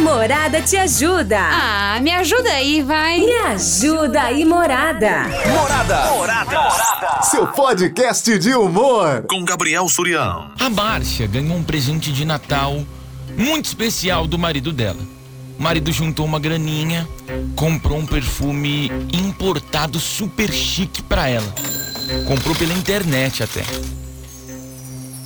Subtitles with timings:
[0.00, 1.38] Morada te ajuda.
[1.38, 3.20] Ah, me ajuda aí, vai.
[3.20, 5.24] Me ajuda aí, Morada.
[5.48, 6.10] Morada.
[6.12, 7.22] Morada.
[7.22, 9.24] Seu podcast de humor.
[9.28, 10.50] Com Gabriel Surião.
[10.58, 12.82] A Márcia ganhou um presente de Natal
[13.36, 15.00] muito especial do marido dela.
[15.58, 17.06] O marido juntou uma graninha,
[17.54, 21.54] comprou um perfume importado super chique pra ela.
[22.26, 23.60] Comprou pela internet até.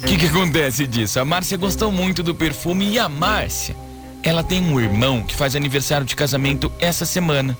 [0.03, 1.21] O que, que acontece disso?
[1.21, 3.75] A Márcia gostou muito do perfume e a Márcia,
[4.25, 7.57] ela tem um irmão que faz aniversário de casamento essa semana.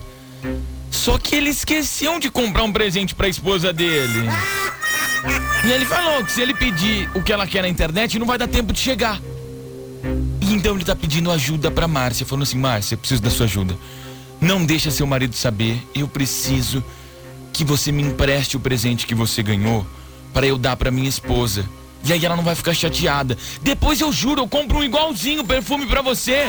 [0.89, 4.27] Só que ele esqueceu de comprar um presente pra esposa dele.
[5.63, 8.37] E ele falou que se ele pedir o que ela quer na internet, não vai
[8.37, 9.21] dar tempo de chegar.
[10.41, 13.45] E então ele tá pedindo ajuda pra Márcia, falando assim: Márcia, eu preciso da sua
[13.45, 13.77] ajuda.
[14.41, 16.83] Não deixa seu marido saber, eu preciso
[17.53, 19.85] que você me empreste o presente que você ganhou
[20.33, 21.65] para eu dar pra minha esposa.
[22.05, 23.35] E aí ela não vai ficar chateada.
[23.63, 26.45] Depois eu juro, eu compro um igualzinho perfume pra você.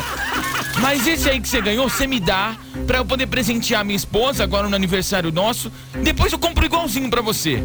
[0.81, 2.55] Mas esse aí que você ganhou, você me dá
[2.87, 5.73] pra eu poder presentear minha esposa agora no aniversário nosso.
[6.03, 7.63] Depois eu compro igualzinho pra você.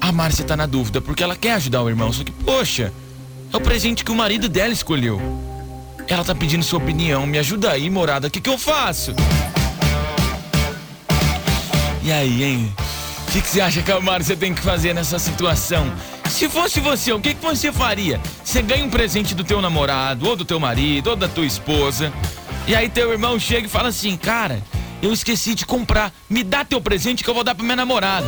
[0.00, 2.90] A Márcia tá na dúvida porque ela quer ajudar o irmão, só que, poxa,
[3.52, 5.20] é o presente que o marido dela escolheu.
[6.08, 7.26] Ela tá pedindo sua opinião.
[7.26, 8.28] Me ajuda aí, morada.
[8.28, 9.14] O que, que eu faço?
[12.02, 12.74] E aí, hein?
[13.28, 15.92] O que, que você acha que a Márcia tem que fazer nessa situação?
[16.30, 18.18] Se fosse você, o que, que você faria?
[18.42, 22.10] Você ganha um presente do teu namorado, ou do teu marido, ou da tua esposa.
[22.66, 24.62] E aí teu irmão chega e fala assim, cara,
[25.02, 26.10] eu esqueci de comprar.
[26.30, 28.26] Me dá teu presente que eu vou dar pra minha namorada.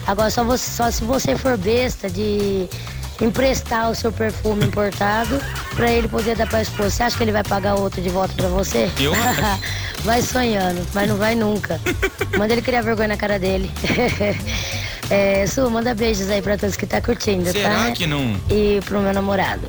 [0.07, 2.69] Agora só, você, só se você for besta de
[3.21, 5.39] emprestar o seu perfume importado
[5.75, 6.89] pra ele poder dar pra esposa.
[6.89, 8.89] Você acha que ele vai pagar outro de volta pra você?
[8.99, 9.61] Eu acho.
[10.03, 11.79] vai sonhando, mas não vai nunca.
[12.37, 13.71] Manda ele criar vergonha na cara dele.
[15.09, 17.91] é, Su, manda beijos aí pra todos que tá curtindo, Será tá?
[17.91, 18.35] que não?
[18.49, 19.67] E pro meu namorado.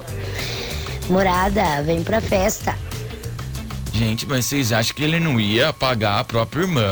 [1.09, 2.75] Morada, vem pra festa.
[3.93, 6.83] Gente, mas vocês acham que ele não ia pagar a própria irmã?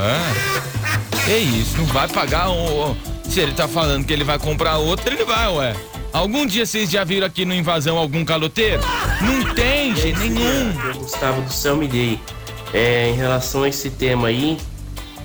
[1.25, 2.95] Que isso, não vai pagar um.
[3.29, 5.75] Se ele tá falando que ele vai comprar outra, ele vai, ué.
[6.13, 8.83] Algum dia vocês já viram aqui no Invasão algum caloteiro?
[9.23, 10.73] Não tem, gente, nenhum.
[10.99, 12.19] Gustavo do Céu me dei.
[12.75, 14.59] É, em relação a esse tema aí,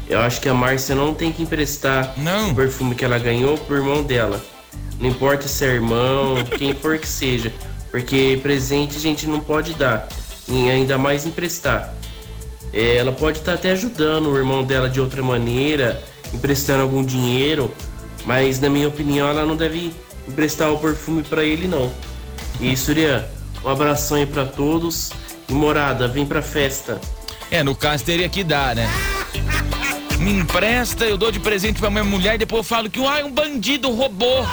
[0.07, 2.51] eu acho que a Márcia não tem que emprestar Não.
[2.51, 4.43] o perfume que ela ganhou pro irmão dela.
[4.99, 7.51] Não importa se é irmão, quem for que seja.
[7.89, 10.07] Porque presente a gente não pode dar.
[10.47, 11.95] E ainda mais emprestar.
[12.71, 17.71] É, ela pode estar até ajudando o irmão dela de outra maneira, emprestando algum dinheiro,
[18.25, 19.93] mas na minha opinião ela não deve
[20.27, 21.91] emprestar o perfume pra ele não.
[22.59, 23.29] E Surya,
[23.63, 25.11] um abração aí pra todos.
[25.47, 26.99] E morada, vem pra festa.
[27.51, 28.89] É, no caso teria que dar, né?
[30.19, 33.23] Me empresta, eu dou de presente pra minha mulher e depois eu falo que ah,
[33.25, 34.45] um bandido roubou.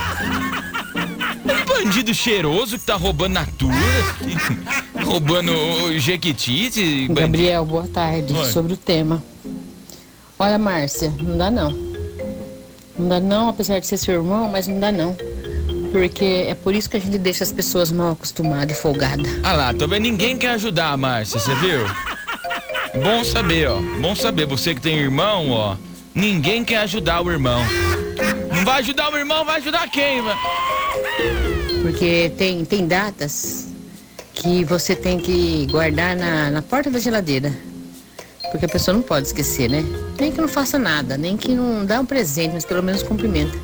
[1.44, 3.74] Um bandido cheiroso que tá roubando natura,
[5.04, 6.66] roubando o jequiti.
[6.66, 7.14] esse bandido.
[7.14, 8.34] Gabriel, boa tarde.
[8.34, 8.50] Oi.
[8.50, 9.22] Sobre o tema.
[10.38, 11.70] Olha, Márcia, não dá não.
[12.98, 15.16] Não dá não, apesar de ser seu irmão, mas não dá não.
[15.92, 19.26] Porque é por isso que a gente deixa as pessoas mal acostumadas e folgadas.
[19.42, 21.80] Ah lá, vendo ninguém quer ajudar a Márcia, você viu?
[23.02, 23.78] Bom saber, ó.
[24.00, 25.76] Bom saber, você que tem irmão, ó.
[26.14, 27.62] Ninguém quer ajudar o irmão.
[28.54, 30.22] Não vai ajudar o irmão, vai ajudar quem?
[30.22, 30.36] vai?
[31.82, 33.68] Porque tem, tem datas
[34.34, 37.52] que você tem que guardar na, na porta da geladeira.
[38.50, 39.84] Porque a pessoa não pode esquecer, né?
[40.18, 43.58] Nem que não faça nada, nem que não dá um presente, mas pelo menos cumprimenta.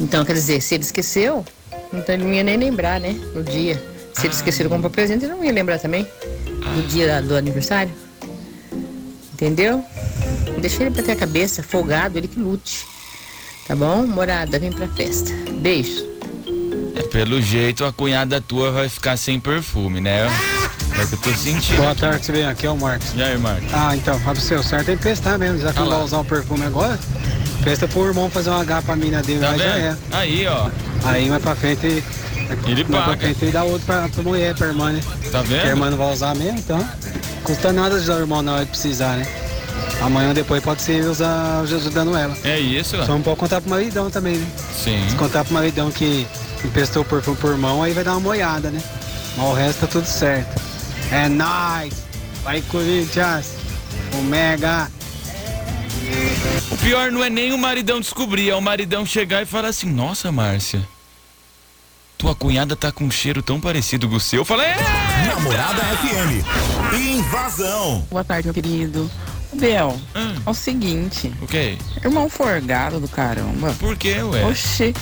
[0.00, 1.44] Então, quer dizer, se ele esqueceu,
[1.92, 3.12] então ele não ia nem lembrar, né?
[3.34, 3.80] No dia.
[4.14, 6.06] Se ele esqueceu de comprar presente, ele não ia lembrar também.
[6.74, 7.92] Do dia do aniversário.
[9.34, 9.84] Entendeu?
[10.60, 12.86] Deixa ele bater a cabeça, folgado, ele que lute.
[13.66, 14.06] Tá bom?
[14.06, 15.32] Morada, vem pra festa.
[15.60, 16.08] Beijo.
[16.96, 20.26] É, pelo jeito, a cunhada tua vai ficar sem perfume, né?
[20.98, 21.76] É o que eu tô sentindo.
[21.76, 23.14] Boa tarde, você vem aqui, é o Marcos.
[23.14, 23.72] E aí, Marcos?
[23.72, 26.18] Ah, então, fala pro seu certo é emprestar mesmo, já que Ah não vai usar
[26.18, 26.98] o perfume agora.
[27.62, 29.84] Presta pro irmão fazer uma H pra mina dele, Tá aí já vendo?
[30.12, 30.16] é.
[30.16, 30.68] Aí, ó.
[31.04, 32.04] Aí mais pra frente, Ele
[32.66, 33.18] mais pra paga.
[33.18, 35.00] frente ele dá outro pra, pra mulher, pra irmã, né?
[35.24, 35.66] Tá Que a vendo?
[35.66, 36.88] irmã não vai usar mesmo, então.
[37.44, 39.26] Custa nada ajudar o irmão na hora de precisar, né?
[40.00, 42.34] Amanhã ou depois pode ser usar ajudando ela.
[42.44, 43.06] É isso, Só ó.
[43.14, 44.46] não pode contar pro maridão também, né?
[44.82, 45.04] Sim.
[45.08, 46.26] Se contar pro maridão que
[46.64, 48.80] emprestou o perfume por mão, aí vai dar uma moiada, né?
[49.36, 50.60] Mas o resto tá tudo certo.
[51.12, 51.92] É nóis!
[52.42, 53.52] Vai Corinthians!
[54.14, 54.88] O Mega!
[56.70, 59.90] O pior não é nem o maridão descobrir, é o maridão chegar e falar assim:
[59.90, 60.86] Nossa, Márcia,
[62.16, 64.40] tua cunhada tá com um cheiro tão parecido com o seu.
[64.40, 64.76] Eu falei: é!
[65.34, 66.94] Namorada FM.
[66.94, 68.06] Invasão.
[68.10, 69.10] Boa tarde, meu querido.
[69.52, 70.34] Bel, Hum.
[70.46, 71.76] é o seguinte, O quê?
[72.04, 73.74] irmão forgado do caramba.
[73.80, 74.44] Por quê, ué?
[74.46, 74.94] Oxê,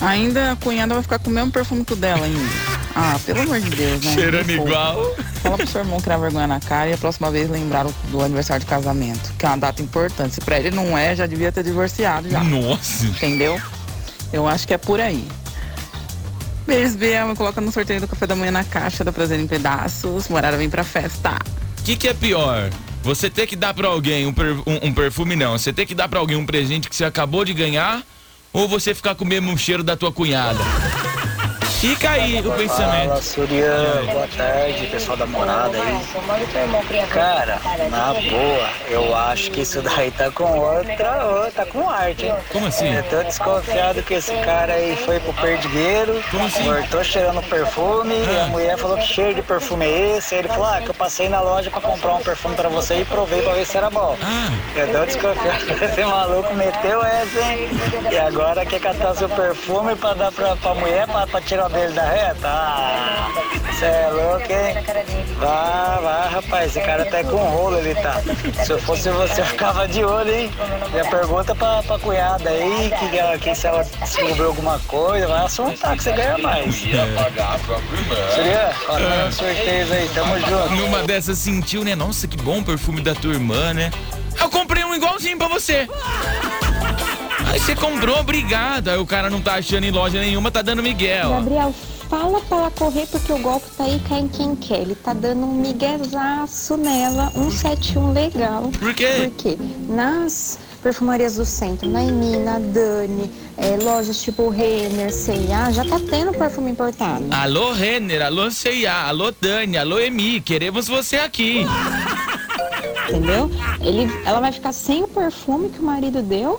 [0.00, 2.50] ainda a cunhada vai ficar com o mesmo perfume que o dela ainda.
[2.94, 4.14] Ah, pelo amor de Deus, né?
[4.14, 5.16] Cheirando igual.
[5.42, 8.60] Fala pro seu irmão criar vergonha na cara e a próxima vez lembrar do aniversário
[8.64, 10.34] de casamento, que é uma data importante.
[10.34, 12.42] Se pra ele não é, já devia ter divorciado já.
[12.44, 13.06] Nossa.
[13.06, 13.60] Entendeu?
[14.32, 15.26] Eu acho que é por aí.
[16.66, 20.28] Beijo, me coloca no sorteio do café da manhã na caixa do Prazer em Pedaços.
[20.28, 21.36] Morada vem pra festa.
[21.78, 22.70] O que, que é pior?
[23.02, 25.58] Você ter que dar pra alguém um, per- um- um perfume, não.
[25.58, 28.02] Você ter que dar pra alguém um presente que você acabou de ganhar
[28.52, 30.60] ou você ficar com o mesmo cheiro da tua cunhada?
[31.80, 33.08] Fica aí o pensamento.
[33.08, 37.06] Fala, Surian, boa tarde, pessoal da morada aí.
[37.10, 37.58] Cara,
[37.90, 42.34] na boa, eu acho que isso daí tá com outra, outra, tá com arte, hein?
[42.52, 42.94] Como assim?
[42.94, 46.64] Eu tô desconfiado que esse cara aí foi pro perdigueiro, Como assim?
[46.64, 50.48] voltou cheirando perfume, e a mulher falou que cheiro de perfume é esse, aí ele
[50.48, 53.40] falou, ah, que eu passei na loja pra comprar um perfume pra você e provei
[53.40, 54.18] pra ver se era bom.
[54.22, 57.70] Ah, Eu tô desconfiado que esse maluco meteu essa, hein?
[58.12, 61.92] E agora quer catar seu perfume pra dar pra, pra mulher, pra, pra tirar dele
[61.92, 62.48] da reta?
[62.48, 63.28] Ah,
[63.78, 64.74] cê é louco, hein?
[65.38, 68.20] Vá, vá, rapaz, esse cara até com rolo ele tá.
[68.64, 70.50] Se eu fosse você, eu ficava de olho, hein?
[70.94, 75.44] Já pergunta pra, pra cunhada aí, que, ela- que se ela descobriu alguma coisa, vai
[75.46, 76.74] assuntar que você ganha mais.
[76.74, 80.70] Seria, olha os sorteios aí, tamo junto.
[80.74, 81.94] numa dessas sentiu, né?
[81.94, 83.90] Nossa, que bom o perfume da tua irmã, né?
[84.38, 85.88] Eu comprei um igualzinho pra você.
[87.50, 88.88] Aí você comprou, obrigado.
[88.88, 91.30] Aí o cara não tá achando em loja nenhuma, tá dando Miguel.
[91.30, 91.74] Gabriel,
[92.08, 94.82] fala pra ela correr porque o golpe tá aí, cai em quem quer.
[94.82, 98.70] Ele tá dando um miguezaço nela, um 71 legal.
[98.78, 99.08] Por quê?
[99.24, 99.58] Por quê?
[99.88, 106.00] Nas perfumarias do centro, na Emi, na Dani, é, lojas tipo Renner, C&A, já tá
[106.08, 107.26] tendo perfume importado.
[107.32, 111.66] Alô, Renner, alô, C&A, alô, Dani, alô, Emi, queremos você aqui.
[113.08, 113.50] Entendeu?
[113.80, 116.56] Ele, ela vai ficar sem o perfume que o marido deu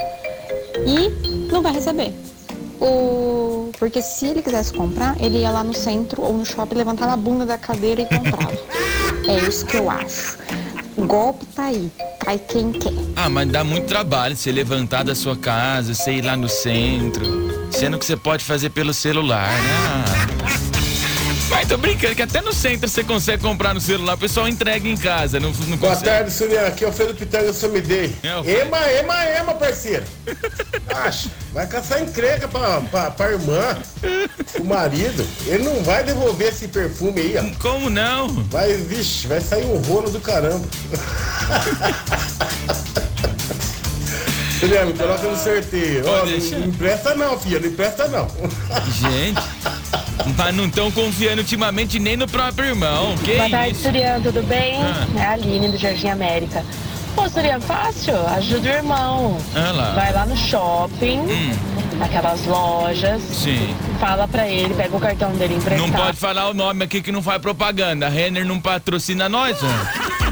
[0.86, 2.13] e não vai receber.
[2.80, 3.72] O...
[3.78, 7.18] Porque se ele quisesse comprar, ele ia lá no centro ou no shopping, levantava a
[7.18, 8.51] bunda da cadeira e comprava.
[9.28, 10.38] é isso que eu acho.
[10.98, 11.92] O golpe tá aí.
[12.19, 12.94] Cai quem quer.
[13.16, 17.25] Ah, mas dá muito trabalho você levantar da sua casa, você ir lá no centro.
[17.72, 20.40] Sendo que você pode fazer pelo celular, né?
[21.62, 24.88] Mas tô brincando que até no centro você consegue comprar no celular, o pessoal entrega
[24.88, 26.06] em casa, não, não Boa consegue.
[26.10, 26.66] tarde, Surian.
[26.66, 28.16] Aqui é o Felipe Pitanga Somidei.
[28.24, 30.04] É, Ema, ema, ema, parceiro.
[30.90, 31.30] Acho.
[31.54, 33.78] Vai caçar encrenca pra, pra, pra irmã,
[34.60, 35.24] o marido.
[35.46, 37.44] Ele não vai devolver esse perfume aí, ó.
[37.60, 38.28] Como não?
[38.50, 40.66] Vai, vixe, vai sair um rolo do caramba.
[44.60, 46.04] Surian, me coloca no sorteio.
[46.08, 47.60] Ó, Pode não, não empresta não, filha.
[47.60, 48.28] Não empresta não.
[49.00, 49.40] Gente,
[50.38, 53.15] mas não estão confiando ultimamente nem no próprio irmão.
[53.23, 53.83] Que Boa tarde, isso?
[53.83, 54.75] Surian, tudo bem?
[54.81, 55.07] Ah.
[55.19, 56.63] É a Aline do Jardim América.
[57.15, 59.38] Pô, Surian, fácil, ajuda o irmão.
[59.56, 59.91] Ah lá.
[59.91, 61.51] Vai lá no shopping, Hum,
[61.97, 63.75] naquelas lojas, sim.
[64.00, 65.88] fala pra ele, pega o cartão dele emprestado.
[65.88, 68.05] Não pode falar o nome aqui que não faz propaganda.
[68.05, 70.31] A Renner não patrocina nós, ó.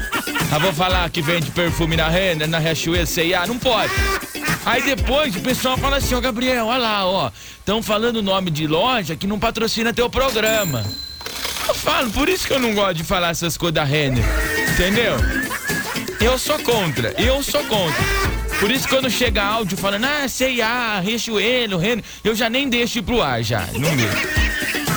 [0.52, 3.92] Ah, vou falar que vende perfume na Renner, na Riachuelo, C&A, não pode.
[4.64, 7.30] Aí depois o pessoal fala assim, ó, Gabriel, olha lá, ó.
[7.58, 10.84] Estão falando o nome de loja que não patrocina teu programa.
[11.66, 14.24] Eu falo, por isso que eu não gosto de falar essas coisas da Renner.
[14.74, 15.16] Entendeu?
[16.20, 18.04] Eu sou contra, eu sou contra.
[18.58, 23.02] Por isso quando chega áudio falando, ah, C&A, Riachuelo, Renner, eu já nem deixo ir
[23.02, 23.66] pro ar já.
[23.72, 24.50] Não deixo.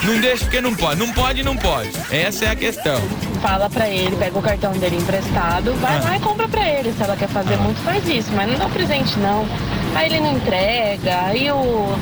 [0.04, 1.00] Não deixa porque não pode.
[1.00, 1.90] Não pode, não pode.
[2.12, 3.02] Essa é a questão.
[3.44, 6.02] Fala pra ele, pega o cartão dele emprestado, vai Ah.
[6.06, 6.94] lá e compra pra ele.
[6.94, 9.46] Se ela quer fazer muito, faz isso, mas não dá presente não.
[9.94, 11.94] Aí ele não entrega, aí o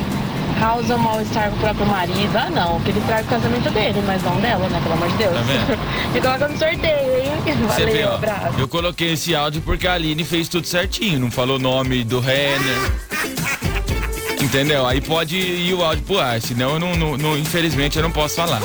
[0.59, 2.35] causa um mal-estar com o próprio marido.
[2.37, 4.79] Ah não, porque ele estraga o casamento dele, mas não dela, né?
[4.83, 5.33] Pelo amor de Deus.
[5.33, 5.79] Tá vendo?
[6.13, 7.31] Me coloca no sorteio, hein?
[7.43, 8.13] Você Valeu, vê, ó.
[8.15, 8.59] abraço.
[8.59, 11.19] Eu coloquei esse áudio porque a Aline fez tudo certinho.
[11.19, 12.91] Não falou o nome do Renner.
[14.39, 14.85] Entendeu?
[14.85, 16.39] Aí pode ir o áudio pro ar.
[16.39, 18.61] Senão, eu não, não- não- infelizmente, eu não posso falar.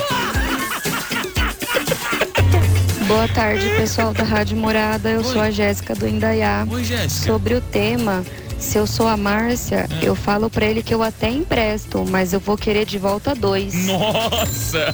[3.07, 5.09] Boa tarde, pessoal da Rádio Morada.
[5.09, 6.67] Eu sou a Jéssica do Indaiá.
[6.69, 7.25] Oi, Jéssica.
[7.31, 8.23] Sobre o tema,
[8.59, 10.07] se eu sou a Márcia, É.
[10.07, 13.73] eu falo pra ele que eu até empresto, mas eu vou querer de volta dois.
[13.85, 14.93] Nossa!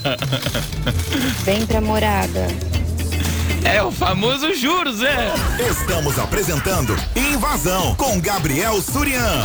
[1.44, 2.48] Vem pra Morada.
[3.64, 5.34] É o famoso juros, é?
[5.70, 9.42] Estamos apresentando Invasão com Gabriel Surian.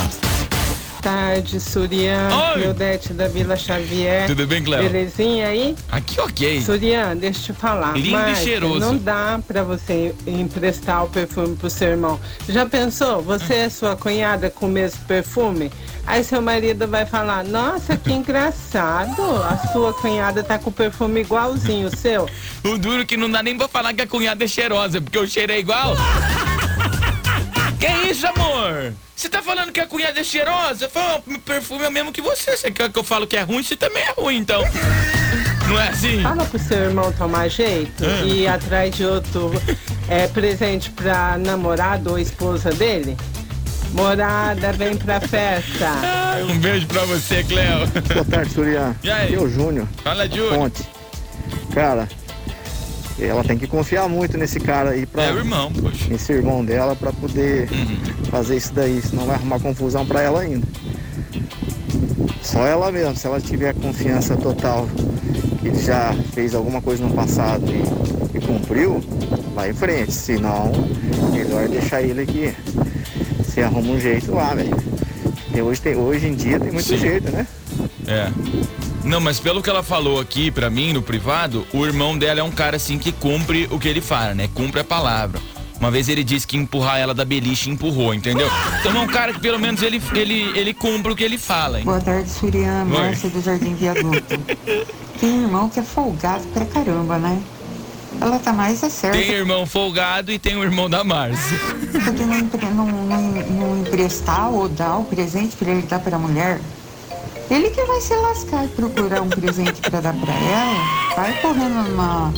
[1.01, 2.29] Tarde, Surian.
[2.55, 2.63] Oi.
[2.63, 4.27] Claudete da Vila Xavier.
[4.27, 4.83] Tudo bem, Cléo?
[4.83, 5.77] Belezinha aí?
[5.91, 6.61] Aqui ok.
[6.63, 7.97] Surian, deixa eu te falar.
[7.97, 8.81] Lindo e cheiroso.
[8.81, 12.21] Não dá pra você emprestar o perfume pro seu irmão.
[12.49, 13.23] Já pensou?
[13.23, 15.71] Você e sua cunhada com o mesmo perfume?
[16.07, 19.23] Aí seu marido vai falar, nossa, que engraçado.
[19.43, 22.29] A sua cunhada tá com o perfume igualzinho o seu.
[22.65, 25.27] O duro que não dá nem pra falar que a cunhada é cheirosa, porque o
[25.27, 25.95] cheiro é igual.
[27.79, 28.93] que isso, amor?
[29.19, 30.89] Você tá falando que a cunhada é cheirosa?
[30.89, 32.57] Fala, meu perfume é o mesmo que você.
[32.57, 33.65] Você quer que eu falo que é ruim?
[33.65, 34.63] Você também é ruim, então.
[35.67, 36.23] Não é assim?
[36.23, 38.25] Fala pro seu irmão tomar jeito Ah.
[38.25, 39.51] e ir atrás de outro
[40.09, 43.17] é, presente pra namorado ou esposa dele.
[43.91, 45.91] Morada, vem pra festa.
[46.49, 47.89] Um beijo pra você, Cleo.
[48.13, 48.95] Boa tarde, Surian.
[49.03, 49.25] E aí?
[49.25, 49.89] Aqui é o Júnior.
[50.05, 50.55] Fala, Júnior.
[50.55, 50.83] Ponte.
[51.75, 52.09] Cara,
[53.21, 55.25] ela tem que confiar muito nesse cara aí pra.
[55.25, 56.05] É o irmão, poxa.
[56.05, 56.11] Uhum.
[56.11, 57.69] Nesse irmão dela pra poder
[58.31, 60.67] fazer isso daí, senão vai arrumar confusão pra ela ainda.
[62.43, 64.89] Só ela mesmo, se ela tiver confiança total
[65.61, 69.03] que ele já fez alguma coisa no passado e, e cumpriu,
[69.55, 70.13] vai em frente.
[70.13, 70.73] Senão,
[71.33, 72.55] melhor deixar ele aqui.
[73.39, 74.77] Você arruma um jeito lá, velho.
[75.61, 76.97] Hoje, tem, hoje em dia tem muito Sim.
[76.99, 77.47] jeito, né?
[78.07, 78.31] É.
[79.09, 82.43] Não, mas pelo que ela falou aqui pra mim no privado, o irmão dela é
[82.43, 84.51] um cara assim que cumpre o que ele fala, né?
[84.55, 85.41] Cumpre a palavra.
[85.81, 88.51] Uma vez ele disse que empurrar ela da beliche empurrou, entendeu?
[88.81, 91.79] Então é um cara que pelo menos ele, ele, ele cumpre o que ele fala.
[91.79, 91.85] hein?
[91.87, 92.99] Boa tarde, Surian, Oi.
[92.99, 94.39] Márcia do Jardim Viaduto.
[95.19, 97.41] Tem irmão que é folgado pra caramba, né?
[98.21, 99.17] Ela tá mais é certa.
[99.17, 101.59] Tem irmão folgado e tem o irmão da Márcia.
[102.05, 106.61] Porque não, não, não, não emprestar ou dar o presente pra ele dar pra mulher.
[107.51, 111.17] Ele que vai se lascar e procurar um presente pra dar pra ela.
[111.17, 112.35] Vai correndo numa,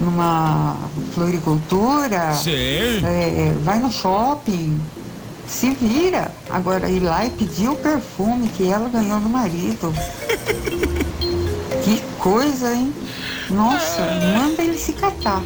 [0.00, 0.76] numa
[1.14, 2.32] floricultura.
[2.34, 2.50] Sim.
[3.04, 4.80] é, vai no shopping.
[5.46, 6.32] Se vira.
[6.50, 9.92] Agora ir lá e pedir o perfume que ela ganhou do marido.
[11.84, 12.92] Que coisa, hein?
[13.50, 14.00] Nossa,
[14.36, 15.42] manda ele se catar.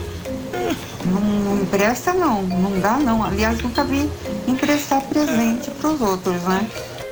[1.04, 3.22] Não, não empresta não, não dá não.
[3.24, 4.08] Aliás, nunca vi
[4.46, 6.68] emprestar presente pros outros, né?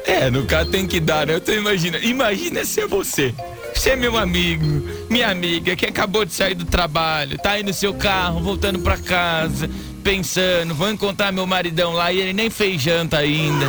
[0.07, 1.35] É, no caso tem que dar, né?
[1.35, 2.05] Eu tô imaginando.
[2.05, 3.35] Imagina ser você.
[3.75, 7.75] Você é meu amigo, minha amiga, que acabou de sair do trabalho, tá aí no
[7.75, 9.69] seu carro, voltando pra casa,
[10.03, 13.67] pensando, vou encontrar meu maridão lá e ele nem fez janta ainda.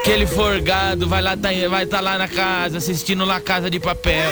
[0.00, 4.30] Aquele forgado vai lá, tá, vai estar lá na casa, assistindo lá Casa de Papel.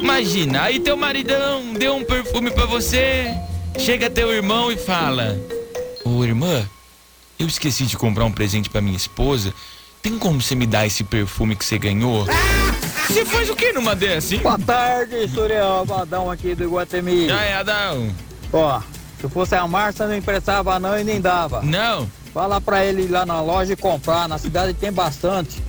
[0.00, 3.34] Imagina, aí teu maridão deu um perfume pra você,
[3.78, 5.36] chega teu irmão e fala:
[6.04, 6.64] Ô irmã,
[7.38, 9.54] eu esqueci de comprar um presente pra minha esposa.
[10.02, 12.26] Tem como você me dar esse perfume que você ganhou?
[13.06, 14.40] Você faz o que numa dessa, hein?
[14.42, 17.30] Boa tarde, Suriel, Badão aqui do Iguatemi.
[17.30, 18.14] Aí, Adão?
[18.52, 18.80] Ó,
[19.20, 21.62] se fosse a Márcia, não emprestava não e nem dava.
[21.62, 22.08] Não?
[22.32, 25.62] Fala pra ele ir lá na loja e comprar, na cidade tem bastante.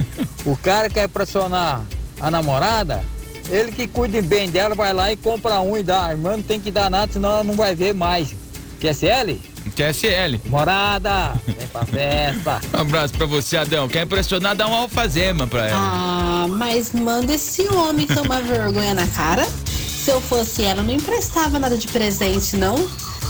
[0.45, 1.81] O cara quer pressionar
[2.19, 3.03] a namorada,
[3.49, 6.07] ele que cuide bem dela, vai lá e compra um e dá.
[6.07, 8.35] A irmã não tem que dar nada, senão ela não vai ver mais.
[8.79, 9.41] Quer CL?
[9.75, 10.39] QSL.
[10.45, 12.61] Morada, vem pra festa.
[12.77, 13.87] Um abraço pra você, Adão.
[13.87, 15.77] Quer impressionar, dá um alfazema pra ela.
[15.79, 19.45] Ah, mas manda esse homem tomar vergonha na cara.
[19.45, 22.75] Se eu fosse ela, eu não emprestava nada de presente, não.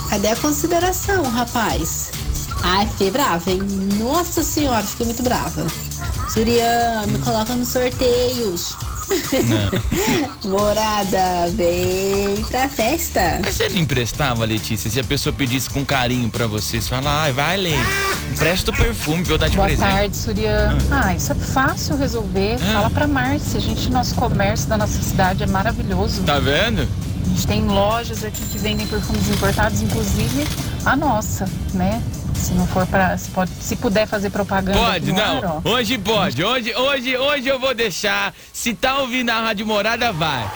[0.10, 2.12] Cadê a consideração, rapaz?
[2.64, 3.60] Ai, fiquei brava, hein?
[3.98, 5.66] Nossa senhora, fiquei muito brava.
[6.30, 8.76] Surian, me coloca nos sorteios.
[10.46, 13.39] Morada, vem pra festa.
[13.44, 14.89] Mas você não emprestava, Letícia?
[14.89, 17.74] Se a pessoa pedisse com carinho pra você, você fala, ai, vai, Lê,
[18.32, 19.88] empresta o perfume pra eu dar de Boa presente.
[19.89, 20.78] tarde, Surian.
[20.92, 22.58] Ah, isso é fácil resolver.
[22.60, 23.58] Fala pra Márcia.
[23.58, 26.24] A gente, nosso comércio da nossa cidade é maravilhoso.
[26.24, 26.82] Tá vendo?
[27.25, 30.48] A gente tem lojas aqui que vendem perfumes importados, inclusive
[30.86, 32.01] a nossa, né?
[32.39, 34.77] Se não for para, se, pode, se puder fazer propaganda.
[34.79, 35.22] Pode, não.
[35.24, 35.62] ar.
[35.63, 36.43] Hoje pode.
[36.43, 38.34] Hoje, hoje, hoje eu vou deixar.
[38.53, 40.50] Se tá ouvindo a Rádio Morada, vai.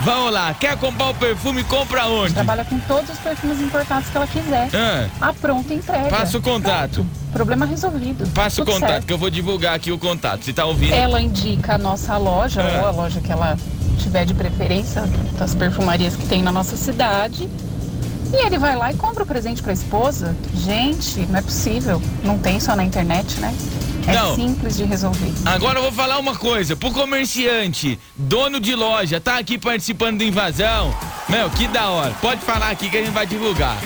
[0.00, 0.54] Vamos lá.
[0.54, 1.62] Quer comprar o perfume?
[1.64, 2.32] Compra onde?
[2.34, 4.68] Trabalha com todos os perfumes importados que ela quiser.
[4.74, 5.28] Ah.
[5.28, 6.08] A pronta entrega.
[6.08, 7.06] Passa o contato.
[7.32, 8.26] Problema resolvido.
[8.32, 9.06] Passa o contato, certo.
[9.06, 10.44] que eu vou divulgar aqui o contato.
[10.44, 10.94] Se tá ouvindo.
[10.94, 12.80] Ela indica a nossa loja, Ah.
[12.82, 13.56] ou a loja que ela
[13.98, 15.02] tiver de preferência,
[15.38, 17.48] das perfumarias que tem na nossa cidade.
[18.32, 20.36] E ele vai lá e compra o presente pra esposa.
[20.54, 22.00] Gente, não é possível.
[22.22, 23.54] Não tem só na internet, né?
[24.06, 24.34] É Não.
[24.34, 25.32] simples de resolver.
[25.44, 30.24] Agora eu vou falar uma coisa, pro comerciante, dono de loja, tá aqui participando do
[30.24, 30.94] invasão.
[31.28, 32.12] Meu, que da hora.
[32.20, 33.76] Pode falar aqui que a gente vai divulgar.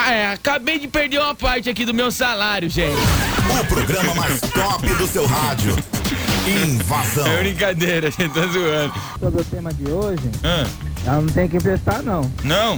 [0.00, 2.96] Ah, é, acabei de perder uma parte aqui do meu salário, gente.
[3.60, 5.74] O programa mais top do seu rádio.
[6.46, 7.26] Invasão.
[7.26, 8.94] É brincadeira, a gente tá zoando.
[9.18, 10.66] Sobre o tema de hoje, Ah,
[11.04, 12.30] ela não tem que emprestar não.
[12.44, 12.76] não?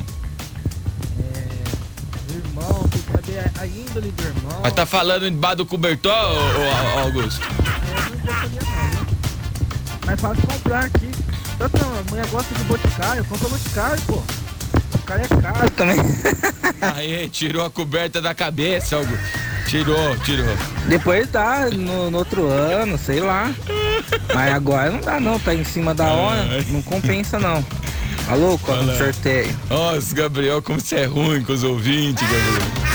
[2.28, 4.60] O irmão, tem que saber a índole do irmão.
[4.62, 7.40] Mas tá falando debaixo do cobertor, ô, ô, Augusto?
[10.06, 11.10] Mais fácil comprar aqui.
[11.58, 14.22] Tanto não, a mulher gosta de boticário, compra boticário, pô.
[15.10, 15.98] Boticário é caro também.
[16.94, 19.18] Aí, tirou a coberta da cabeça, Augusto.
[19.66, 20.56] Tirou, tirou.
[20.88, 23.52] Depois dá no, no outro ano, sei lá.
[24.34, 26.64] Mas agora não dá não, tá em cima da hora.
[26.68, 27.64] Não compensa não.
[28.28, 29.56] Alô, com Olha sorteio.
[29.68, 32.90] Nossa, Gabriel, como você é ruim com os ouvintes, Gabriel.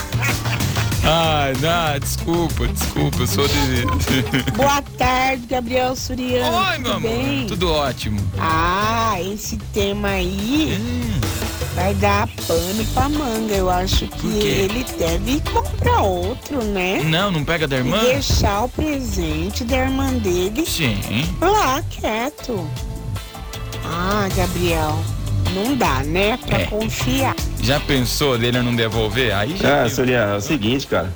[1.07, 4.51] Ai, não, desculpa, desculpa, eu sou de.
[4.57, 6.57] Boa tarde, Gabriel Suriano.
[6.57, 7.01] Oi, meu Tudo amor.
[7.01, 7.48] bem?
[7.48, 8.19] Tudo ótimo.
[8.39, 10.77] Ah, esse tema aí
[11.75, 13.53] vai dar pano pra manga.
[13.53, 17.01] Eu acho que ele deve comprar outro, né?
[17.05, 17.98] Não, não pega da irmã?
[18.03, 20.98] E deixar o presente da irmã dele Sim.
[21.41, 22.67] lá quieto.
[23.84, 24.98] Ah, Gabriel,
[25.54, 26.38] não dá, né?
[26.45, 26.65] Pra É.
[26.65, 27.36] confiar.
[27.62, 29.34] Já pensou dele não devolver?
[29.34, 29.84] Aí já.
[29.84, 31.13] Ah, Suriano, é o seguinte, cara.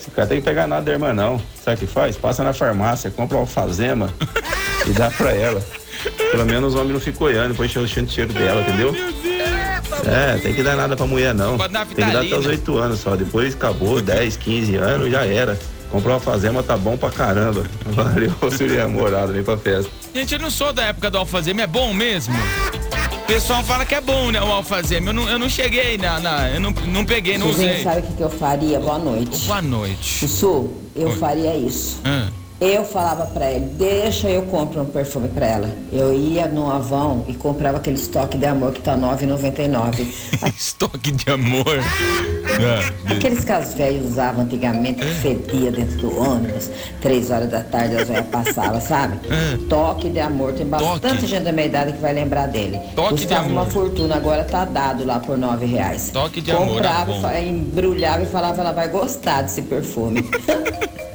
[0.00, 1.40] Esse cara tem que pegar nada da irmã, não.
[1.62, 2.16] Sabe o que faz?
[2.16, 4.12] Passa na farmácia, compra uma alfazema
[4.86, 5.62] e dá pra ela.
[6.30, 8.94] Pelo menos o homem não fica olhando, depois enchendo o cheiro dela, entendeu?
[10.06, 11.56] É, tem que dar nada pra mulher, não.
[11.56, 13.16] Pode dar Tem que dar até os 8 anos só.
[13.16, 15.58] Depois acabou, 10, 15 anos, já era.
[15.90, 17.64] Comprou uma alfazema, tá bom pra caramba.
[17.86, 19.90] Valeu, Suriano, morado, vem pra festa.
[20.14, 22.34] Gente, eu não sou da época do alfazema, é bom mesmo?
[23.22, 25.10] O pessoal fala que é bom, né, o alfazema.
[25.10, 27.82] Eu não, eu não cheguei na, na- Eu não, não peguei, não Suzinho, usei.
[27.84, 28.80] sabe o que, que eu faria?
[28.80, 29.46] Boa noite.
[29.46, 30.26] Boa noite.
[30.28, 31.16] Su, eu Oi.
[31.16, 32.00] faria isso.
[32.04, 32.28] Ah,
[32.60, 35.70] Eu falava pra ele, deixa eu comprar um perfume pra ela.
[35.92, 40.06] Eu ia no Avon e comprava aquele estoque de amor que tá R$ 9,99.
[40.58, 41.64] estoque de amor.
[42.60, 46.68] Ah, Aqueles que as velhas usavam antigamente, que fedia dentro do ônibus,
[47.00, 49.20] três horas da tarde as velhas passavam, sabe?
[49.68, 52.80] Toque de amor, tem bastante gente da minha idade que vai lembrar dele.
[52.96, 53.72] Toque de Custava uma amor.
[53.72, 56.10] fortuna, agora tá dado lá por nove reais.
[56.12, 60.28] Toque de amor, Comprava, fa- embrulhava e falava, ela vai gostar desse perfume.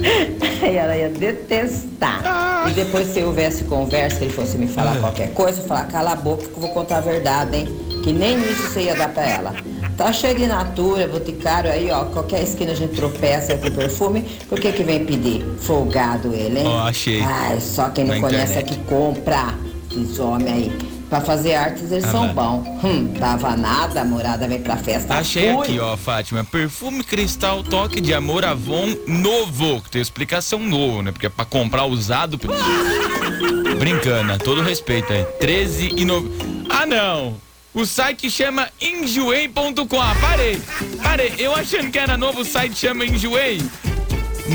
[0.62, 2.68] E ela ia detestar.
[2.68, 6.16] E depois, se houvesse conversa, ele fosse me falar qualquer coisa, eu falar, cala a
[6.16, 7.68] boca que eu vou contar a verdade, hein?
[8.04, 9.54] Que nem isso você ia dar pra ela.
[9.96, 12.04] Tá cheio de natura, boticário aí, ó.
[12.06, 14.22] Qualquer esquina a gente tropeça com perfume.
[14.48, 15.44] Por que que vem pedir?
[15.60, 16.66] Folgado ele, hein?
[16.66, 17.20] Ó, achei.
[17.22, 18.72] Ai, só quem não Na conhece internet.
[18.72, 19.54] é que compra.
[19.90, 20.89] Esses homens aí.
[21.10, 22.64] Pra fazer artes eles Ah, são bons.
[22.84, 25.14] Hum, dava nada, a morada vem pra festa.
[25.14, 25.62] Achei Fui.
[25.66, 26.44] aqui, ó, Fátima.
[26.44, 29.82] Perfume cristal toque de amor Avon novo.
[29.90, 31.10] Tem explicação novo, né?
[31.10, 32.38] Porque é pra comprar usado.
[33.78, 35.24] Brincando, todo respeito aí.
[35.40, 36.30] 13 e no...
[36.70, 37.34] Ah, não!
[37.74, 40.00] O site chama enjoei.com.
[40.00, 40.60] Ah, parei.
[41.02, 41.34] Parei.
[41.38, 43.60] Eu achando que era novo, o site chama Enjoei.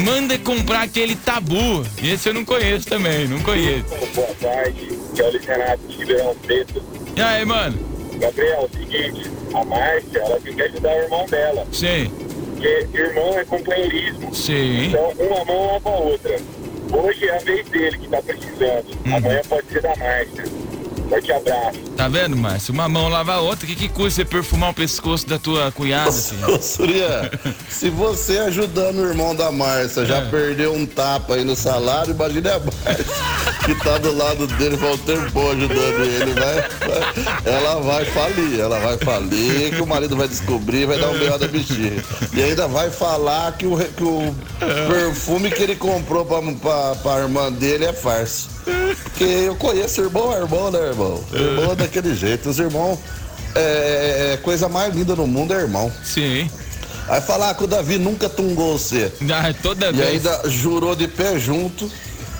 [0.05, 1.85] Manda comprar aquele tabu.
[2.03, 3.85] Esse eu não conheço também, não conheço.
[4.13, 6.83] Boa tarde, que é o Luiz Renato de Ribeirão Preto.
[7.15, 7.77] E aí, mano?
[8.19, 11.65] Gabriel, é o seguinte, a Márcia, ela tem que ajudar o irmão dela.
[11.71, 12.11] Sim.
[12.51, 14.33] Porque irmão é companheirismo.
[14.33, 14.85] Sim.
[14.87, 16.35] Então, uma mão lava a outra.
[16.93, 18.85] Hoje é a vez dele que tá precisando.
[19.05, 19.15] Uhum.
[19.17, 20.43] Amanhã pode ser da Márcia.
[21.09, 21.79] Forte abraço.
[21.95, 22.73] Tá vendo, Márcio?
[22.73, 23.65] Uma mão lava a outra.
[23.65, 26.55] O que, que custa você perfumar o pescoço da tua cunhada, filho?
[26.55, 27.29] Ô, Surya,
[27.69, 30.25] se você ajudando o irmão da Márcia já É.
[30.29, 33.05] perdeu um tapa aí no salário, imagine a Márcia
[33.65, 36.69] que tá do lado dele, um tempo ajudando ele, vai,
[37.45, 41.37] ela vai falir, ela vai falir, que o marido vai descobrir, vai dar um B.O.
[41.37, 42.03] da bexiga.
[42.31, 44.35] E ainda vai falar que o, que o
[44.87, 48.49] perfume que ele comprou pra, pra, pra irmã dele é farsa.
[49.03, 51.23] Porque eu conheço irmão, é irmão, né, irmão?
[51.33, 52.49] Irmão é daquele jeito.
[52.49, 52.99] Os irmãos,
[53.55, 55.91] é, é coisa mais linda no mundo é irmão.
[56.03, 56.49] Sim.
[57.07, 59.11] Aí falar que o Davi nunca tungou você.
[59.31, 60.25] Ah, toda E vez.
[60.25, 61.89] ainda jurou de pé junto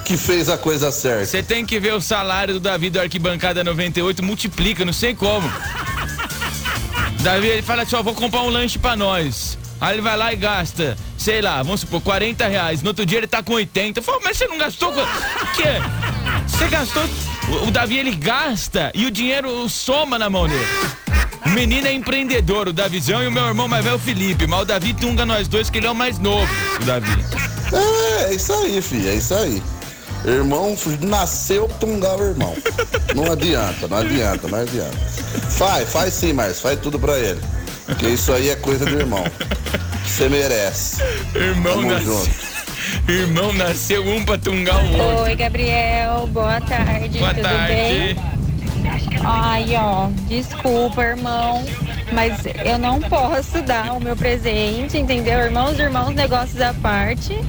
[0.05, 1.25] que fez a coisa certa.
[1.25, 5.51] Você tem que ver o salário do Davi do Arquibancada 98, multiplica, não sei como.
[7.21, 9.57] Davi, ele fala assim, ó, vou comprar um lanche pra nós.
[9.81, 12.83] Aí ele vai lá e gasta, sei lá, vamos supor, 40 reais.
[12.83, 13.99] No outro dia ele tá com 80.
[13.99, 15.01] Eu falo, mas você não gastou com...
[15.01, 15.05] O
[15.55, 15.81] quê?
[16.47, 17.03] Você gastou...
[17.49, 20.65] O, o Davi, ele gasta e o dinheiro soma na mão dele.
[21.47, 24.45] O menino é empreendedor, o Davizão e o meu irmão mais velho, o Felipe.
[24.45, 27.11] Mas o Davi tunga nós dois, que ele é o mais novo, o Davi.
[27.73, 29.61] É, é isso aí, filho, é isso aí.
[30.25, 32.53] Irmão nasceu tungar o irmão.
[33.15, 34.97] Não adianta, não adianta, não adianta.
[35.51, 37.39] Faz, faz sim, Márcio, faz tudo pra ele.
[37.85, 39.23] Porque isso aí é coisa do irmão.
[40.03, 41.01] Você merece.
[41.35, 42.55] Irmão Tamo nasceu- junto.
[43.11, 45.23] Irmão nasceu um pra tungar o outro.
[45.23, 46.27] Oi, Gabriel.
[46.31, 47.19] Boa tarde.
[47.19, 47.67] Boa Tudo tarde.
[47.73, 48.15] bem?
[49.23, 51.63] Ai, ó, desculpa, irmão,
[52.11, 52.33] mas
[52.63, 55.39] eu não posso dar o meu presente, entendeu?
[55.39, 57.39] Irmãos, irmãos, negócios à parte.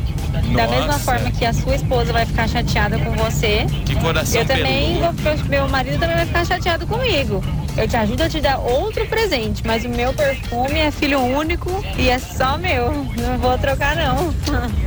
[0.55, 3.67] Da mesma forma que a sua esposa vai ficar chateada com você.
[3.85, 5.13] Que coração Eu também, vou,
[5.49, 7.43] meu marido também vai ficar chateado comigo.
[7.77, 11.85] Eu te ajudo a te dar outro presente, mas o meu perfume é filho único
[11.99, 12.93] e é só meu.
[13.17, 14.33] Não vou trocar, não.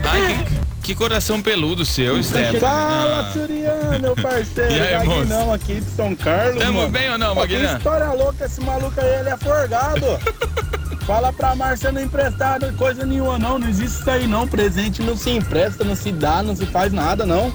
[0.03, 0.43] Ai,
[0.81, 2.59] que, que coração peludo seu, Stefano.
[2.59, 3.31] Fala, Ah.
[3.31, 4.71] Suriano, meu parceiro.
[4.73, 5.19] E aí, moço?
[5.19, 6.63] Magnão aqui de São Carlos.
[6.63, 6.89] Tamo mano.
[6.89, 7.77] bem ou não, Pô, Que Magnão?
[7.77, 10.05] história louca, esse maluco aí, ele é forgado.
[11.09, 13.57] Fala pra Márcia não emprestar coisa nenhuma, não.
[13.57, 14.47] Não existe isso aí, não.
[14.47, 17.51] Presente não se empresta, não se dá, não se faz nada, não.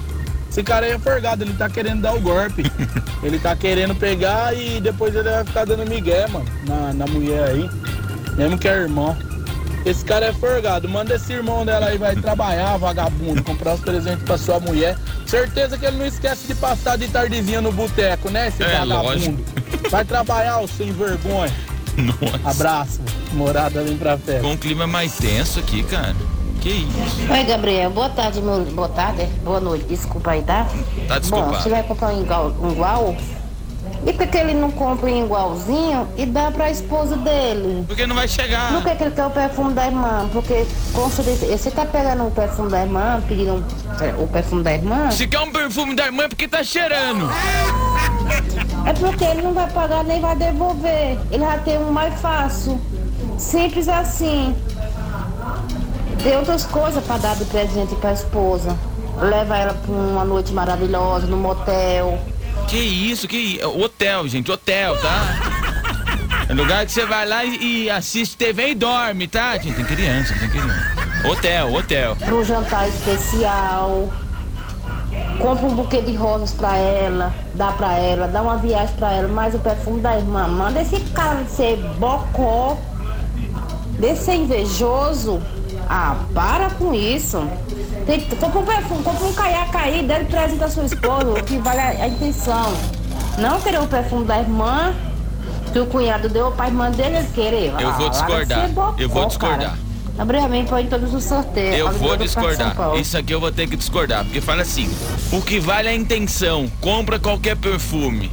[0.51, 2.69] Esse cara aí é forgado, ele tá querendo dar o golpe.
[3.23, 7.47] ele tá querendo pegar e depois ele vai ficar dando migué, mano, na, na mulher
[7.47, 7.69] aí.
[8.35, 9.15] Mesmo que é irmão.
[9.85, 10.89] Esse cara é forgado.
[10.89, 14.97] Manda esse irmão dela aí, vai trabalhar, vagabundo, comprar os presentes pra sua mulher.
[15.25, 19.03] Certeza que ele não esquece de passar de tardezinha no boteco, né, esse É, vagabundo?
[19.03, 19.43] lógico.
[19.89, 21.53] Vai trabalhar, ô sem vergonha.
[21.95, 22.49] Nossa.
[22.49, 22.99] Abraço.
[23.35, 24.41] Morada vem pra festa.
[24.41, 26.15] Com um clima mais tenso aqui, cara.
[26.61, 27.31] Que isso?
[27.31, 27.91] Oi, Gabriel.
[27.91, 28.61] Boa tarde, meu.
[28.65, 29.25] Boa tarde.
[29.43, 29.85] Boa noite.
[29.85, 30.65] Desculpa aí, tá?
[31.07, 31.51] Tá desculpado.
[31.53, 33.15] Bom, você vai comprar um igual, um igual?
[34.07, 37.83] E por que ele não compra um igualzinho e dá pra esposa dele?
[37.87, 38.71] Porque não vai chegar.
[38.73, 40.29] Por que, que ele quer o perfume da irmã?
[40.31, 44.73] Porque, com certeza, você tá pegando o perfume da irmã, pedindo um- o perfume da
[44.73, 45.11] irmã?
[45.11, 47.29] Se quer um perfume da irmã é porque tá cheirando.
[48.87, 51.17] É porque ele não vai pagar nem vai devolver.
[51.31, 52.79] Ele já tem um mais fácil.
[53.37, 54.55] Simples assim.
[56.23, 58.75] Tem outras coisas pra dar de presente pra esposa.
[59.19, 62.19] Leva ela pra uma noite maravilhosa no motel.
[62.67, 63.59] Que isso, que?
[63.63, 65.75] Hotel, gente, hotel, tá?
[66.47, 69.57] É lugar que você vai lá e, assiste TV e dorme, tá?
[69.57, 71.27] Gente, tem criança, tem criança.
[71.27, 72.15] Hotel, hotel.
[72.17, 74.13] Pro jantar especial.
[75.39, 79.27] Compra um buquê de rosas pra ela, dá pra ela, dá uma viagem pra ela,
[79.27, 80.47] mais o perfume da irmã.
[80.47, 82.77] Manda esse cara ser bocó,
[83.99, 85.41] de ser invejoso.
[85.89, 87.47] Ah, para com isso.
[88.05, 91.43] Tem, compra um perfume, compra um caiaque aí, dê de presente à sua esposa, o
[91.43, 92.73] que vale a, a intenção.
[93.37, 94.93] Não querer o perfume da irmã,
[95.73, 97.73] que o cunhado deu pra irmã dele ele querer.
[97.79, 98.69] Eu Ah, vou de discordar.
[98.69, 99.77] bocó, Eu vou discordar.
[100.17, 100.47] cara.
[100.47, 101.77] Mim põe em todos os sorteios.
[101.77, 102.75] Eu vou discordar.
[102.97, 104.23] Isso aqui eu vou ter que discordar.
[104.23, 104.89] Porque fala assim:
[105.33, 106.71] o que vale é a intenção.
[106.79, 108.31] Compra qualquer perfume.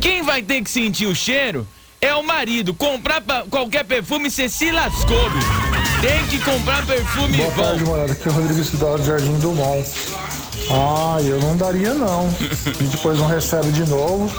[0.00, 1.66] Quem vai ter que sentir o cheiro
[2.04, 2.74] é o marido.
[2.74, 5.74] Comprar qualquer perfume, você se lascou, bicho.
[6.00, 7.62] Tem que comprar perfume Boa bom.
[7.62, 8.12] tarde, morada.
[8.12, 9.84] Aqui é o Rodrigo Cidade Jardim do Mall.
[10.70, 12.28] Ah, eu não daria não.
[12.80, 14.30] E depois não recebe de novo.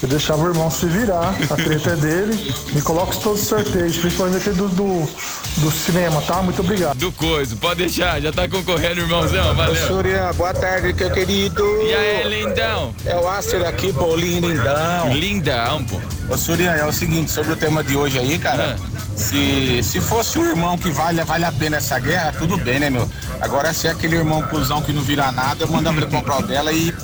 [0.00, 1.34] Eu deixava o irmão se virar.
[1.50, 2.54] A treta é dele.
[2.72, 5.08] Me coloca todos os sorteios, principalmente do, do,
[5.56, 6.40] do cinema, tá?
[6.40, 6.96] Muito obrigado.
[6.98, 9.56] Do coisa, pode deixar, já tá concorrendo, irmãozão.
[9.56, 9.88] Valeu.
[9.88, 11.64] Surya, boa tarde, meu querido.
[11.82, 12.94] E aí, lindão?
[13.04, 15.12] É o Aster aqui, Paulinho Lindão.
[15.12, 16.17] Lindão, pô.
[16.28, 18.76] Ô, Surya, é o seguinte, sobre o tema de hoje aí, cara.
[19.16, 22.90] Se, se fosse o irmão que vale, vale a pena essa guerra, tudo bem, né,
[22.90, 23.08] meu?
[23.40, 26.42] Agora, se é aquele irmão cuzão que não vira nada, eu mando ele comprar o
[26.46, 26.94] dela e.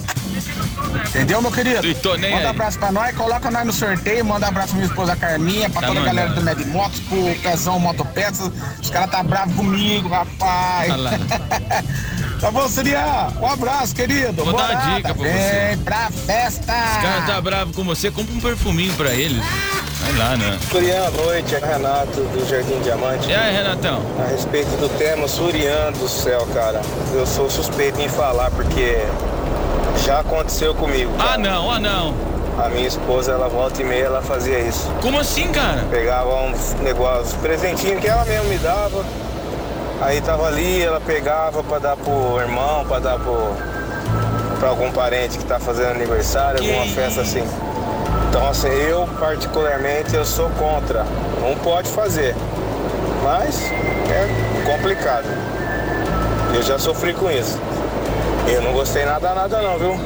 [1.09, 1.87] Entendeu, meu querido?
[1.87, 2.51] E tô nem manda aí.
[2.51, 5.87] abraço pra nós, coloca nós no sorteio, manda abraço pra minha esposa Carminha, pra Tá
[5.89, 8.51] toda a galera do Med Motos, pro Pezão Motopeças.
[8.83, 10.93] Os caras tá bravos comigo, rapaz.
[11.29, 11.83] Tá
[12.41, 13.29] tá bom, Surya?
[13.41, 14.45] Um abraço, querido.
[14.45, 15.79] Vou dar uma dica pra Vem você.
[15.85, 16.73] pra festa.
[16.73, 19.43] Os caras tá bravo com você, compra um perfuminho pra eles.
[20.01, 20.59] Vai lá, né?
[20.71, 23.29] Surian, boa noite, é Renato do Jardim Diamante.
[23.31, 24.03] E aí, Renatão?
[24.23, 26.83] A respeito do tema Surian do céu, cara,
[27.15, 28.99] eu sou suspeito em falar porque
[30.05, 31.13] já aconteceu comigo.
[31.19, 32.15] Ah, não, ah, não.
[32.59, 34.89] A minha esposa, ela volta e meia, ela fazia isso.
[35.03, 35.85] Como assim, cara?
[35.91, 39.05] Pegava uns negócios, presentinho que ela mesmo me dava.
[40.01, 43.53] Aí tava ali, ela pegava pra dar pro irmão, pra dar pro,
[44.61, 47.45] pra algum parente que tá fazendo aniversário, alguma festa assim.
[48.29, 51.05] Então assim, eu particularmente eu sou contra.
[51.41, 52.35] Não pode fazer.
[53.23, 53.61] Mas
[54.11, 55.27] é complicado.
[56.55, 57.59] Eu já sofri com isso.
[58.47, 60.01] Eu não gostei nada, nada não, viu?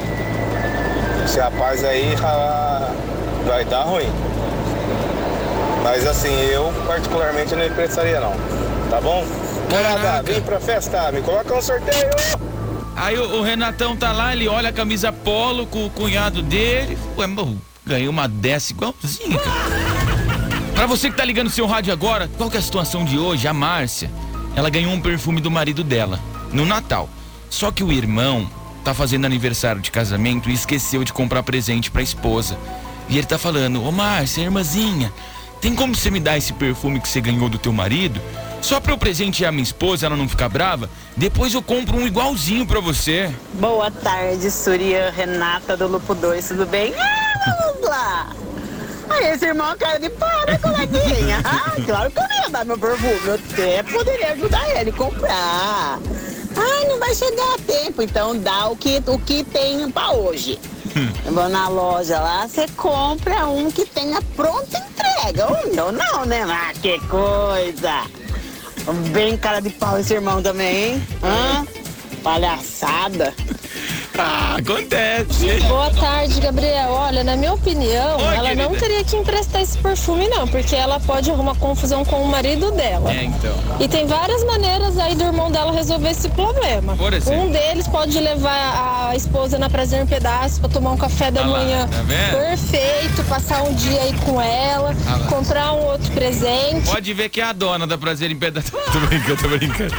[1.23, 2.91] Esse rapaz aí ah,
[3.45, 4.09] vai dar ruim.
[5.83, 8.33] Mas assim, eu particularmente não emprestaria não.
[8.89, 9.25] Tá bom?
[9.69, 12.09] Morada, vem pra festa, me coloca um sorteio!
[12.95, 16.97] Aí o, o Renatão tá lá, ele olha a camisa polo com o cunhado dele.
[17.17, 19.39] Ué, meu, ganhei uma dessa igualzinha.
[20.73, 23.47] Pra você que tá ligando seu rádio agora, qual que é a situação de hoje?
[23.47, 24.09] A Márcia,
[24.55, 26.19] ela ganhou um perfume do marido dela,
[26.51, 27.09] no Natal.
[27.49, 28.49] Só que o irmão
[28.83, 32.57] tá fazendo aniversário de casamento e esqueceu de comprar presente pra esposa.
[33.07, 35.11] E ele tá falando, ô Márcia, irmãzinha,
[35.59, 38.21] tem como você me dar esse perfume que você ganhou do teu marido?
[38.61, 40.89] Só pra eu presentear minha esposa, ela não ficar brava?
[41.17, 43.33] Depois eu compro um igualzinho pra você.
[43.53, 46.93] Boa tarde, Surya Renata do Lupo 2, tudo bem?
[46.95, 48.29] Ah, vamos lá!
[49.09, 51.41] Aí, esse irmão é cara de pau, né, coleguinha?
[51.45, 55.99] Ah, claro que eu ia dar meu perfume, eu até poderia ajudar ele a comprar.
[56.59, 60.59] Ai, não vai chegar a tempo, então dá o que, o que tem pra hoje.
[61.25, 65.47] Eu vou na loja lá, você compra um que tenha pronta entrega.
[65.47, 66.43] O meu não, né?
[66.43, 68.03] Ah, que coisa!
[69.11, 71.07] Bem cara de pau esse irmão também, hein?
[71.23, 71.65] Hã?
[72.23, 73.33] Palhaçada.
[74.21, 75.61] Ah, acontece.
[75.67, 76.89] Boa tarde, Gabriel.
[76.91, 78.79] Olha, na minha opinião, Oi, ela não querida.
[78.79, 83.13] teria que emprestar esse perfume, não, porque ela pode arrumar confusão com o marido dela.
[83.13, 83.53] É, então.
[83.79, 86.97] E tem várias maneiras aí do irmão dela resolver esse problema.
[86.97, 87.41] Por exemplo?
[87.41, 91.41] Um deles pode levar a esposa na Prazer em Pedaços pra tomar um café da
[91.41, 92.03] Ah lá, manhã tá
[92.37, 96.89] perfeito, passar um dia aí com ela, Ah comprar um outro presente.
[96.89, 98.71] Pode ver que é a dona da Prazer em Pedaços.
[98.91, 99.95] tô brincando, tô brincando.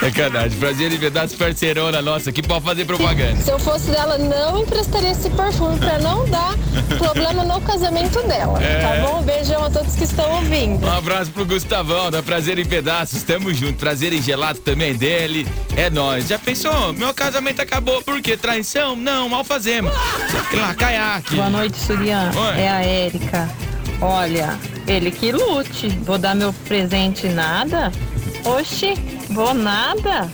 [0.00, 0.54] É verdade.
[0.56, 3.36] Prazer em Pedaços, parceirona nossa, que pode fazer propaganda.
[3.42, 6.54] Se eu fosse dela, não emprestaria esse perfume pra não dar
[6.98, 8.62] problema no casamento dela.
[8.62, 8.80] É.
[8.80, 9.22] Tá bom?
[9.22, 10.86] Beijão a todos que estão ouvindo.
[10.86, 13.22] Um abraço pro Gustavão, da Prazer em Pedaços.
[13.22, 13.74] Tamo junto.
[13.74, 15.46] Prazer em gelado também dele.
[15.76, 16.28] É nóis.
[16.28, 16.92] Já pensou?
[16.92, 18.00] Meu casamento acabou.
[18.02, 18.36] Por quê?
[18.36, 18.94] Traição?
[18.94, 19.92] Não, mal fazemos.
[20.54, 21.34] Lá, caiaque.
[21.34, 22.30] Boa noite, Surian.
[22.34, 22.60] Oi.
[22.60, 23.48] É a Érica.
[24.00, 24.56] Olha,
[24.86, 25.88] ele que lute.
[26.04, 27.90] Vou dar meu presente nada?
[28.44, 28.94] Oxi,
[29.28, 30.30] vou nada.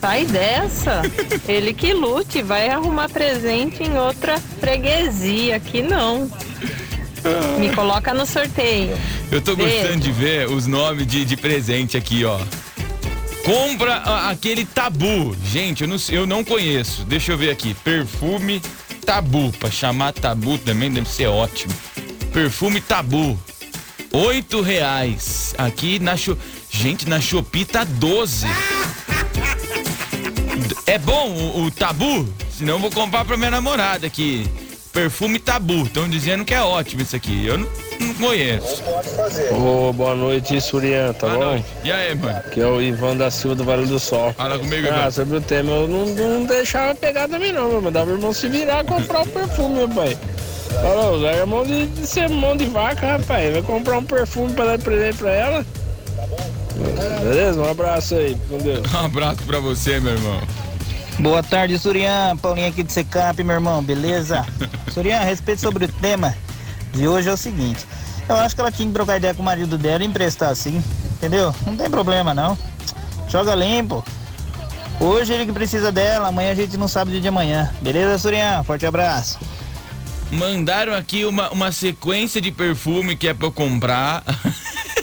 [0.00, 1.02] Sai dessa.
[1.48, 5.56] Ele que lute, vai arrumar presente em outra freguesia.
[5.56, 6.30] Aqui não.
[7.58, 8.96] Me coloca no sorteio.
[9.32, 9.74] Eu tô Beijo.
[9.74, 12.38] gostando de ver os nomes de, de presente aqui, ó.
[13.44, 15.36] Compra a- aquele tabu.
[15.44, 17.04] Gente, eu não, eu não conheço.
[17.04, 17.74] Deixa eu ver aqui.
[17.74, 18.60] Perfume
[19.04, 19.50] tabu.
[19.58, 21.72] Pra chamar tabu também deve ser ótimo.
[22.32, 23.36] Perfume tabu.
[24.16, 25.54] Oito reais.
[25.58, 26.40] Aqui na Shopee.
[26.70, 28.46] Gente, na Shopee tá 12.
[30.86, 32.26] É bom o, o tabu?
[32.56, 34.48] Senão eu vou comprar pra minha namorada aqui.
[34.90, 35.82] Perfume tabu.
[35.84, 37.46] Estão dizendo que é ótimo isso aqui.
[37.46, 37.68] Eu não,
[38.00, 38.82] não conheço.
[39.52, 41.62] Ô, boa noite, Surian, tá bom?
[41.84, 42.40] E aí, mano?
[42.54, 44.32] Que é o Ivan da Silva do Vale do Sol.
[44.32, 45.10] Fala comigo, Ah, Ivan.
[45.10, 47.82] sobre o tema, eu não, não deixava pegar também não, meu.
[47.82, 50.16] Mandava o irmão se virar e comprar o perfume, meu pai.
[50.74, 53.52] Falou, larga a mão de, de ser mão de vaca, rapaz.
[53.52, 55.66] Vai comprar um perfume pra dar de presente pra ela.
[57.22, 57.60] Beleza?
[57.60, 58.86] Um abraço aí, com Deus.
[58.92, 60.40] Um abraço pra você, meu irmão.
[61.18, 62.36] Boa tarde, Surian.
[62.36, 64.44] Paulinho aqui do Secap, meu irmão, beleza?
[64.92, 66.36] Surian, a respeito sobre o tema
[66.92, 67.86] de hoje é o seguinte.
[68.28, 70.82] Eu acho que ela tinha que trocar ideia com o marido dela e emprestar assim,
[71.12, 71.54] entendeu?
[71.64, 72.58] Não tem problema, não.
[73.28, 74.04] Joga limpo.
[75.00, 77.70] Hoje ele que precisa dela, amanhã a gente não sabe o dia de amanhã.
[77.80, 78.62] Beleza, Surian?
[78.62, 79.38] Forte abraço.
[80.30, 84.24] Mandaram aqui uma, uma sequência de perfume que é pra eu comprar.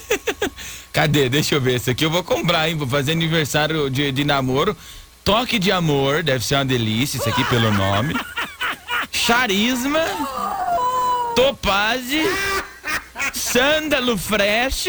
[0.92, 1.30] Cadê?
[1.30, 1.76] Deixa eu ver.
[1.76, 2.76] Esse aqui eu vou comprar, hein?
[2.76, 4.76] Vou fazer aniversário de, de namoro.
[5.24, 8.14] Toque de amor, deve ser uma delícia, isso aqui pelo nome.
[9.12, 10.02] Charisma.
[11.36, 12.04] Topaz.
[13.34, 14.88] Sândalo Fresh.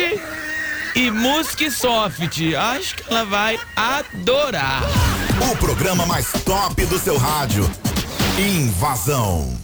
[0.97, 2.40] E Musk Soft.
[2.57, 4.83] Acho que ela vai adorar.
[5.51, 7.68] O programa mais top do seu rádio.
[8.38, 9.63] Invasão.